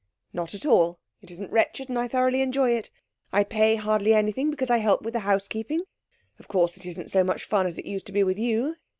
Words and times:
'Not 0.33 0.55
at 0.55 0.65
all. 0.65 0.99
It 1.21 1.29
isn't 1.29 1.51
wretched, 1.51 1.87
and 1.87 1.99
I 1.99 2.07
thoroughly 2.07 2.41
enjoy 2.41 2.71
it. 2.71 2.89
I 3.31 3.43
pay 3.43 3.75
hardly 3.75 4.15
anything, 4.15 4.49
because 4.49 4.71
I 4.71 4.77
help 4.77 5.03
with 5.03 5.13
the 5.13 5.19
housekeeping. 5.19 5.83
Of 6.39 6.47
course 6.47 6.75
it 6.75 6.87
isn't 6.87 7.11
so 7.11 7.23
much 7.23 7.43
fun 7.43 7.67
as 7.67 7.77
it 7.77 7.85
used 7.85 8.07
to 8.07 8.11
be 8.11 8.23
with 8.23 8.39
you. 8.39 8.77